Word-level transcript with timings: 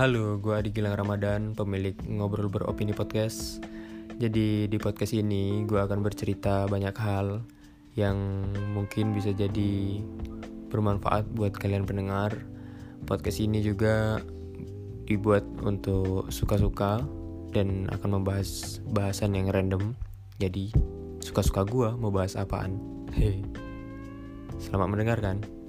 Halo, 0.00 0.40
gue 0.40 0.56
Adi 0.56 0.72
Gilang 0.72 0.96
Ramadan, 0.96 1.52
pemilik 1.52 1.92
Ngobrol 2.08 2.48
Beropini 2.48 2.96
Podcast. 2.96 3.60
Jadi 4.16 4.64
di 4.64 4.78
podcast 4.80 5.12
ini 5.12 5.68
gue 5.68 5.76
akan 5.76 6.00
bercerita 6.00 6.64
banyak 6.64 6.96
hal 6.96 7.44
yang 8.00 8.16
mungkin 8.72 9.12
bisa 9.12 9.36
jadi 9.36 10.00
bermanfaat 10.72 11.28
buat 11.36 11.52
kalian 11.52 11.84
pendengar. 11.84 12.32
Podcast 13.04 13.44
ini 13.44 13.60
juga 13.60 14.24
dibuat 15.04 15.44
untuk 15.60 16.32
suka-suka 16.32 17.04
dan 17.52 17.84
akan 17.92 18.24
membahas 18.24 18.80
bahasan 18.96 19.36
yang 19.36 19.52
random. 19.52 19.92
Jadi 20.40 20.72
suka-suka 21.20 21.68
gue 21.68 21.92
mau 22.00 22.08
bahas 22.08 22.40
apaan. 22.40 22.80
Hei, 23.12 23.44
Selamat 24.56 24.96
mendengarkan. 24.96 25.59